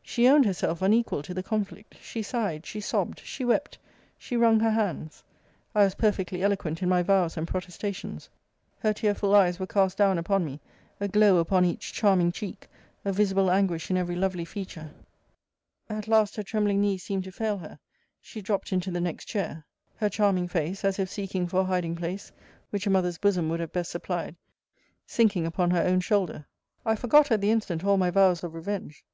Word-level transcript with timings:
She 0.00 0.26
owned 0.26 0.46
herself 0.46 0.80
unequal 0.80 1.22
to 1.22 1.34
the 1.34 1.42
conflict. 1.42 1.96
She 2.00 2.22
sighed. 2.22 2.64
She 2.64 2.80
sobbed. 2.80 3.20
She 3.22 3.44
wept. 3.44 3.76
She 4.16 4.34
wrung 4.34 4.58
her 4.60 4.70
hands. 4.70 5.22
I 5.74 5.84
was 5.84 5.96
perfectly 5.96 6.42
eloquent 6.42 6.82
in 6.82 6.88
my 6.88 7.02
vows 7.02 7.36
and 7.36 7.46
protestations. 7.46 8.30
Her 8.78 8.94
tearful 8.94 9.34
eyes 9.34 9.60
were 9.60 9.66
cast 9.66 9.98
down 9.98 10.16
upon 10.16 10.46
me; 10.46 10.60
a 10.98 11.08
glow 11.08 11.36
upon 11.36 11.66
each 11.66 11.92
charming 11.92 12.32
cheek; 12.32 12.68
a 13.04 13.12
visible 13.12 13.50
anguish 13.50 13.90
in 13.90 13.98
every 13.98 14.16
lovely 14.16 14.46
feature 14.46 14.92
at 15.90 16.08
last, 16.08 16.36
her 16.36 16.42
trembling 16.42 16.80
knees 16.80 17.02
seemed 17.02 17.24
to 17.24 17.30
fail 17.30 17.58
her, 17.58 17.78
she 18.18 18.40
dropt 18.40 18.72
into 18.72 18.90
the 18.90 18.98
next 19.02 19.26
chair; 19.26 19.66
her 19.96 20.08
charming 20.08 20.48
face, 20.48 20.86
as 20.86 20.98
if 20.98 21.10
seeking 21.10 21.46
for 21.46 21.60
a 21.60 21.64
hiding 21.64 21.96
place 21.96 22.32
(which 22.70 22.86
a 22.86 22.88
mother's 22.88 23.18
bosom 23.18 23.50
would 23.50 23.60
have 23.60 23.74
best 23.74 23.90
supplied) 23.90 24.36
sinking 25.06 25.44
upon 25.44 25.70
her 25.70 25.82
own 25.82 26.00
shoulder. 26.00 26.46
I 26.86 26.96
forgot 26.96 27.30
at 27.30 27.42
the 27.42 27.50
instant 27.50 27.84
all 27.84 27.98
my 27.98 28.08
vows 28.10 28.42
of 28.42 28.54
revenge. 28.54 29.04